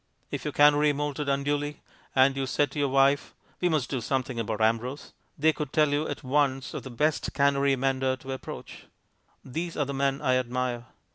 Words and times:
If 0.31 0.45
your 0.45 0.51
canary 0.51 0.93
moulted 0.93 1.29
unduly, 1.29 1.83
and 2.15 2.35
you 2.35 2.47
said 2.47 2.71
to 2.71 2.79
your 2.79 2.87
wife, 2.87 3.35
"We 3.59 3.69
must 3.69 3.87
do 3.91 4.01
something 4.01 4.39
about 4.39 4.59
Ambrose," 4.59 5.13
they 5.37 5.53
could 5.53 5.71
tell 5.71 5.89
you 5.89 6.07
at 6.07 6.23
once 6.23 6.73
of 6.73 6.81
the 6.81 6.89
best 6.89 7.31
canary 7.35 7.75
mender 7.75 8.15
to 8.15 8.31
approach. 8.31 8.85
These 9.45 9.77
are 9.77 9.85
the 9.85 9.93
men 9.93 10.19
I 10.19 10.37
admire. 10.37 10.87